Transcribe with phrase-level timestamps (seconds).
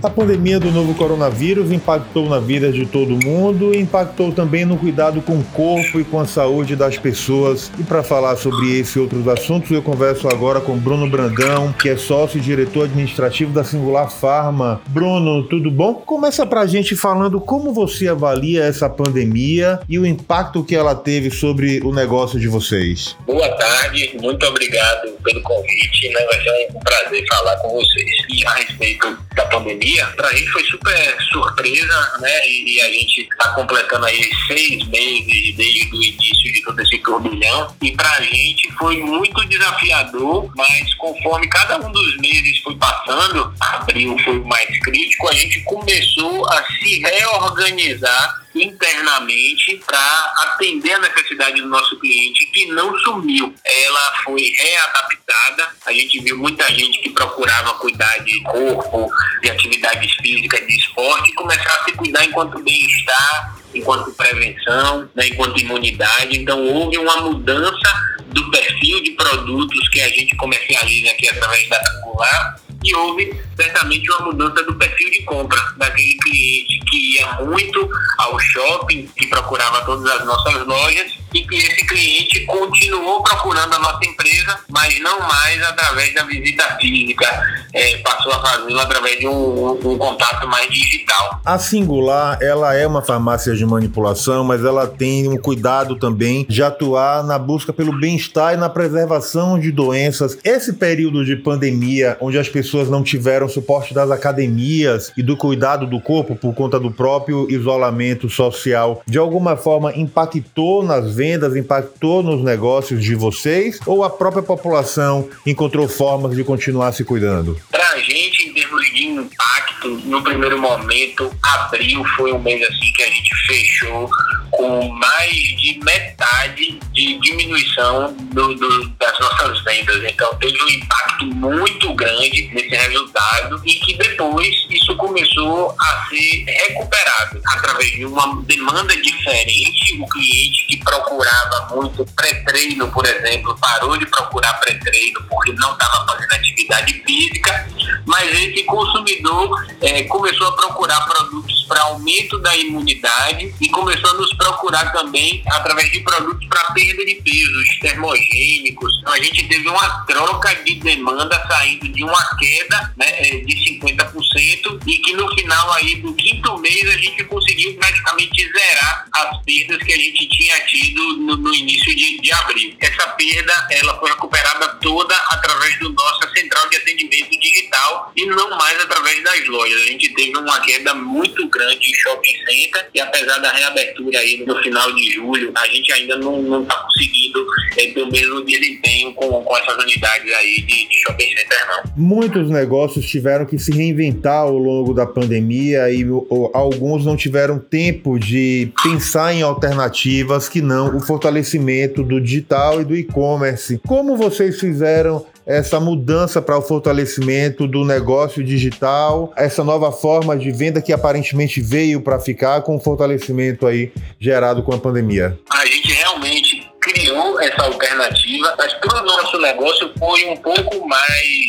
[0.00, 4.76] A pandemia do novo coronavírus impactou na vida de todo mundo e impactou também no
[4.76, 7.70] cuidado com o corpo e com a saúde das pessoas.
[7.78, 11.88] E para falar sobre esse e outros assuntos, eu converso agora com Bruno Brandão, que
[11.88, 14.80] é sócio e diretor administrativo da Singular Pharma.
[14.86, 15.94] Bruno, tudo bom?
[15.94, 20.94] Começa para a gente falando como você avalia essa pandemia e o impacto que ela
[20.94, 23.16] teve sobre o negócio de vocês.
[23.26, 26.08] Boa tarde, muito obrigado pelo convite.
[26.08, 26.24] Né?
[26.24, 28.10] Vai ser um prazer falar com vocês.
[28.30, 32.48] E a respeito da pandemia, para gente foi super surpresa, né?
[32.48, 36.98] E, e a gente está completando aí seis meses desde o início de todo esse
[36.98, 37.74] turbilhão.
[37.82, 43.52] E para a gente foi muito desafiador, mas conforme cada um dos meses foi passando,
[43.60, 50.98] abril foi o mais crítico, a gente começou a se reorganizar internamente para atender a
[50.98, 53.54] necessidade do nosso cliente que não sumiu.
[53.64, 55.68] Ela foi readaptada.
[55.86, 59.10] A gente viu muita gente que procurava cuidar de corpo,
[59.42, 65.28] de atividades físicas, de esporte, e começar a se cuidar enquanto bem-estar, enquanto prevenção, né,
[65.28, 66.38] enquanto imunidade.
[66.38, 71.80] Então houve uma mudança do perfil de produtos que a gente comercializa aqui através da
[71.96, 77.88] Angular e houve certamente uma mudança do perfil de compra daquele cliente que ia muito
[78.18, 83.78] ao shopping, que procurava todas as nossas lojas e que esse cliente continuou procurando a
[83.78, 87.26] nossa empresa, mas não mais através da visita física,
[87.74, 91.40] é, passou a fazê-lo através de um, um, contato mais digital.
[91.44, 96.62] A Singular, ela é uma farmácia de manipulação, mas ela tem um cuidado também de
[96.62, 100.38] atuar na busca pelo bem-estar e na preservação de doenças.
[100.42, 105.86] Esse período de pandemia, onde as pessoas não tiveram suporte das academias e do cuidado
[105.86, 112.22] do corpo por conta do próprio isolamento social, de alguma forma impactou nas vendas, impactou
[112.22, 117.60] nos negócios de vocês ou a própria população encontrou formas de continuar se cuidando?
[117.72, 122.92] Para a gente, em termos de impacto, no primeiro momento, abril foi um mês assim
[122.94, 124.08] que a gente fechou
[124.52, 128.88] com mais de metade de diminuição do, do,
[129.20, 130.02] nossas vendas.
[130.04, 136.44] Então teve um impacto muito grande nesse resultado e que depois isso começou a ser
[136.44, 140.00] recuperado através de uma demanda diferente.
[140.00, 146.06] O cliente que procurava muito pré-treino, por exemplo, parou de procurar pré-treino porque não estava
[146.06, 147.68] fazendo atividade física,
[148.06, 154.14] mas esse consumidor é, começou a procurar produtos para aumento da imunidade e começou a
[154.14, 158.98] nos procurar também através de produtos para perda de pesos termogênicos.
[159.00, 163.54] Então a gente teve uma troca de demanda saindo de uma queda né, é, de
[163.80, 169.42] 50% e que no final aí do quinto mês a gente conseguiu praticamente zerar as
[169.44, 172.74] perdas que a gente tinha tido no, no início de, de abril.
[172.80, 178.50] Essa perda ela foi recuperada toda através do nossa central de atendimento digital e não
[178.56, 179.82] mais através das lojas.
[179.82, 184.44] A gente teve uma queda muito grande em shopping center e apesar da reabertura aí
[184.46, 187.46] no final de julho, a gente ainda não está conseguindo
[187.76, 191.92] é, ter o mesmo desempenho com, com essas unidades aí de, de shopping center, não.
[191.96, 197.58] Muitos negócios tiveram que se reinventar ao longo da pandemia e ou, alguns não tiveram
[197.58, 203.80] tempo de pensar em alternativas que não o fortalecimento do digital e do e-commerce.
[203.86, 210.52] Como vocês fizeram essa mudança para o fortalecimento do negócio digital, essa nova forma de
[210.52, 215.38] venda que aparentemente veio para ficar com o fortalecimento aí gerado com a pandemia?
[215.50, 221.47] A gente realmente criou essa alternativa, mas para o nosso negócio foi um pouco mais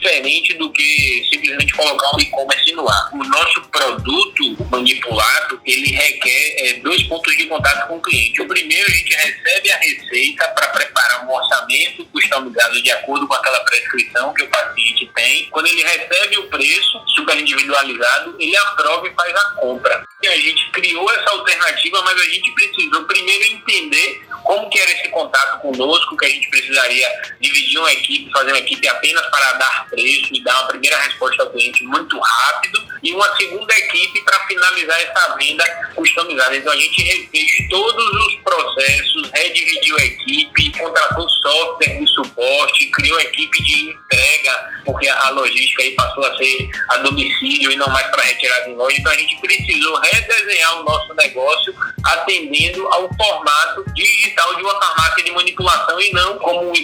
[0.00, 3.10] diferente do que simplesmente colocar um e-commerce no ar.
[3.12, 8.40] O nosso produto manipulado, ele requer é, dois pontos de contato com o cliente.
[8.40, 13.34] O primeiro, a gente recebe a receita para preparar um orçamento customizado de acordo com
[13.34, 15.48] aquela prescrição que o paciente tem.
[15.50, 20.04] Quando ele recebe o preço super individualizado, ele aprova e faz a compra.
[20.22, 24.90] E a gente criou essa alternativa, mas a gente precisou primeiro entender como que era
[24.92, 27.06] esse contato conosco, que a gente precisaria
[27.40, 31.42] dividir uma equipe, fazer uma equipe apenas para dar preço e dar uma primeira resposta
[31.42, 35.64] ao cliente muito rápido e uma segunda equipe para finalizar essa venda
[35.94, 36.56] customizada.
[36.56, 43.18] Então a gente refez todos os processos, redividiu a equipe, contratou software de suporte, criou
[43.18, 47.88] a equipe de entrega, porque a logística aí passou a ser a domicílio e não
[47.88, 48.96] mais para retirada em loja.
[48.98, 51.74] Então a gente precisou redesenhar o nosso negócio
[52.04, 56.38] atendendo ao formato digital de uma farmácia de manipulação e não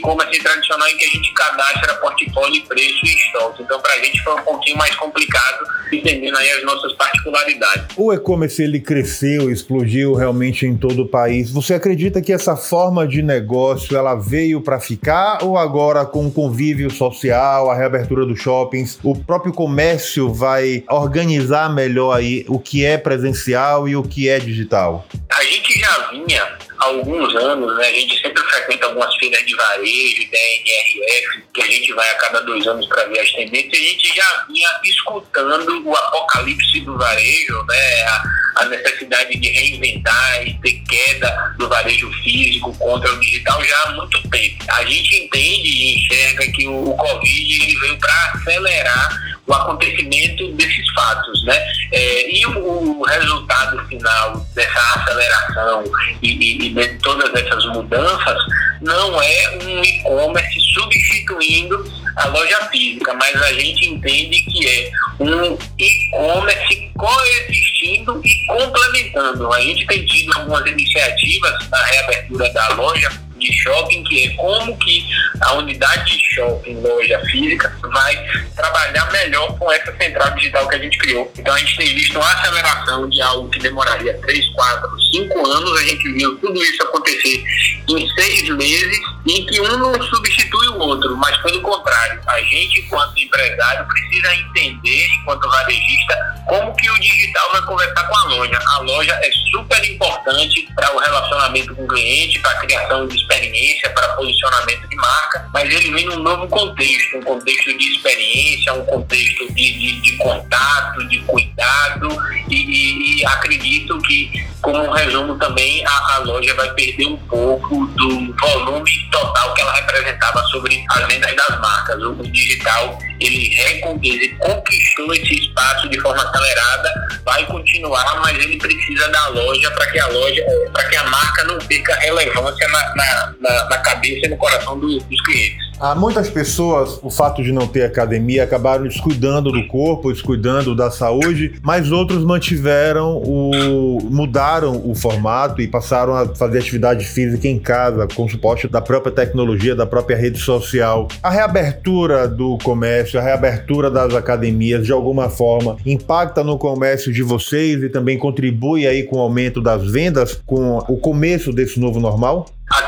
[0.07, 3.63] e-commerce tradicional em que a gente cadastra portfólio, preço e estoque.
[3.63, 7.87] Então, para a gente foi um pouquinho mais complicado entendendo aí as nossas particularidades.
[7.97, 11.51] O e-commerce ele cresceu, explodiu realmente em todo o país.
[11.51, 16.33] Você acredita que essa forma de negócio ela veio para ficar ou agora com o
[16.33, 22.85] convívio social, a reabertura dos shoppings, o próprio comércio vai organizar melhor aí o que
[22.85, 25.07] é presencial e o que é digital?
[25.33, 30.31] A gente já vinha alguns anos, né, a gente sempre frequenta algumas feiras de varejo,
[30.31, 33.85] da NRF, que a gente vai a cada dois anos para ver as tendências, a
[33.85, 38.23] gente já vinha escutando o apocalipse do varejo, né, a,
[38.57, 43.93] a necessidade de reinventar e ter queda do varejo físico contra o digital já há
[43.93, 44.65] muito tempo.
[44.69, 50.53] A gente entende e enxerga que o, o Covid ele veio para acelerar o acontecimento
[50.53, 51.57] desses fatos, né?
[51.93, 55.85] É, e o, o, resultado final dessa aceleração
[56.23, 58.39] e, e, e de todas essas mudanças
[58.81, 61.85] não é um e-commerce substituindo
[62.17, 64.91] a loja física, mas a gente entende que é
[65.21, 69.53] um e-commerce coexistindo e complementando.
[69.53, 74.77] A gente tem tido algumas iniciativas na reabertura da loja de shopping, que é como
[74.79, 75.07] que
[75.41, 80.79] a unidade de shopping, loja física, vai trabalhar melhor com essa central digital que a
[80.79, 81.31] gente criou.
[81.37, 85.81] Então a gente tem visto uma aceleração de algo que demoraria 3, 4, 5 anos,
[85.81, 87.45] a gente viu tudo isso acontecer
[87.89, 92.81] em seis meses, em que um não substitui o outro, mas pelo contrário, a gente,
[92.81, 98.59] enquanto empresário, precisa entender, enquanto varejista, como que o digital vai conversar com a loja.
[98.77, 103.17] A loja é super importante para o relacionamento com o cliente, para a criação de
[103.17, 103.56] experiência,
[103.95, 108.85] para posicionamento de marca, mas ele vem num novo contexto, um contexto de experiência, um
[108.85, 112.09] contexto de, de, de contato, de cuidado,
[112.49, 114.31] e, e, e, acredito que,
[114.61, 119.63] como um resumo também, a, a loja vai perder um pouco do volume total que
[119.63, 122.03] ela representava sobre as vendas das marcas.
[122.03, 123.57] O digital, ele,
[124.03, 126.93] ele conquistou esse espaço de forma acelerada,
[127.25, 131.45] vai continuar, mas ele precisa da loja para que a loja, para que a marca
[131.45, 135.66] não perca relevância na, na na, na, cabeça e no coração do, dos clientes.
[135.79, 140.91] Há muitas pessoas, o fato de não ter academia, acabaram descuidando do corpo, descuidando da
[140.91, 143.99] saúde, mas outros mantiveram o.
[144.11, 149.13] mudaram o formato e passaram a fazer atividade física em casa, com suporte da própria
[149.13, 151.09] tecnologia, da própria rede social.
[151.23, 157.23] A reabertura do comércio, a reabertura das academias, de alguma forma, impacta no comércio de
[157.23, 162.01] vocês e também contribui aí com o aumento das vendas, com o começo desse novo
[162.01, 162.47] normal?
[162.63, 162.87] Está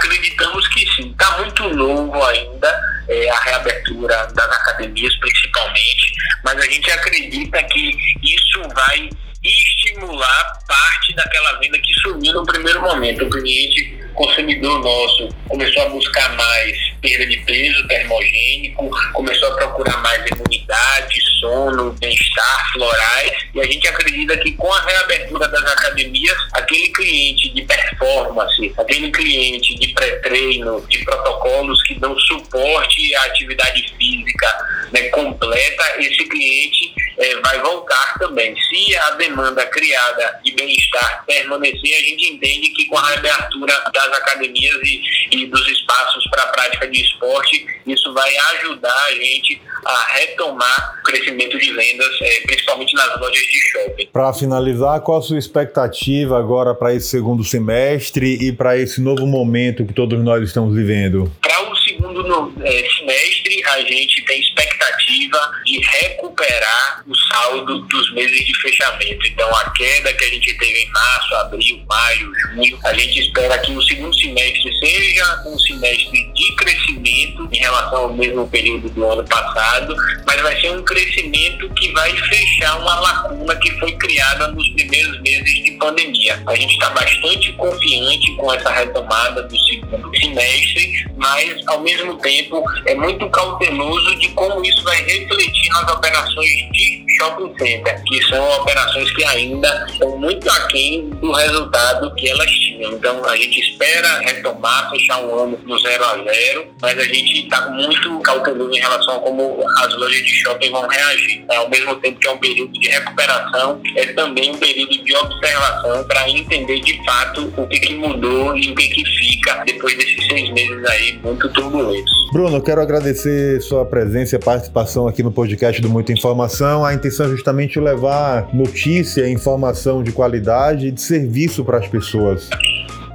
[1.48, 6.12] muito novo ainda é, a reabertura das academias, principalmente,
[6.44, 9.08] mas a gente acredita que isso vai
[9.42, 13.24] estimular parte daquela venda que sumiu no primeiro momento.
[13.24, 19.96] O cliente consumidor nosso começou a buscar mais perda de peso termogênico, começou a procurar
[20.02, 26.36] mais imunidade, sono, bem-estar, florais, e a gente acredita que com a reabertura das academias,
[26.52, 33.94] aquele cliente de performance, aquele cliente de pré-treino, de protocolos que dão suporte à atividade
[33.96, 38.54] física né, completa, esse cliente é, vai voltar também.
[38.56, 44.07] Se a demanda criada de bem-estar permanecer, a gente entende que com a reabertura das
[44.12, 45.02] academias e,
[45.37, 50.99] e dos espaços para a prática de esporte, isso vai ajudar a gente a retomar
[51.00, 54.08] o crescimento de vendas, é, principalmente nas lojas de shopping.
[54.12, 59.26] Para finalizar, qual a sua expectativa agora para esse segundo semestre e para esse novo
[59.26, 61.31] momento que todos nós estamos vivendo?
[61.40, 62.26] Para o segundo
[62.64, 69.26] é, semestre, a gente tem expectativa de recuperar o saldo dos meses de fechamento.
[69.26, 73.59] Então, a queda que a gente teve em março, abril, maio, junho, a gente espera
[73.59, 79.04] que o segundo semestre seja um semestre de crescimento em relação ao mesmo período do
[79.04, 79.94] ano passado,
[80.26, 85.21] mas vai ser um crescimento que vai fechar uma lacuna que foi criada nos primeiros
[85.21, 86.42] meses de pandemia.
[86.47, 92.48] A gente está bastante confiante com essa retomada do segundo semestre, mas ao mesmo tempo
[92.87, 98.49] é muito cauteloso de como isso vai refletir nas operações de shopping center, que são
[98.61, 102.93] operações que ainda estão muito aquém do resultado que elas tinham.
[102.93, 107.45] Então a gente espera retomar, fechar um ano no zero a zero, mas a gente
[107.45, 111.45] está muito cauteloso em relação a como as lojas de shopping vão reagir.
[111.49, 116.04] Ao mesmo tempo que é um período de recuperação, é também um período de observação
[116.04, 120.26] para entender de fato o que, que mudou e o que, que fica depois desses
[120.26, 122.10] seis meses aí muito turbulentos.
[122.32, 126.84] Bruno, quero agradecer sua presença e participação aqui no podcast do Muita Informação.
[126.84, 132.50] A intenção é justamente levar notícia, informação de qualidade e de serviço para as pessoas.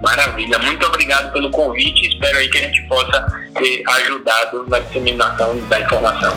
[0.01, 2.09] Maravilha, muito obrigado pelo convite.
[2.09, 6.33] Espero aí que a gente possa ter ajudado na disseminação da informação.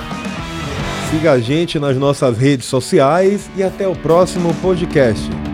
[1.10, 5.45] Siga a gente nas nossas redes sociais e até o próximo podcast.